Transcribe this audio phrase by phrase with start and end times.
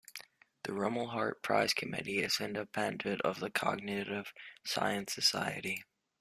[0.63, 4.33] The Rumelhart Prize committee is independent of the Cognitive
[4.65, 5.83] Science Society.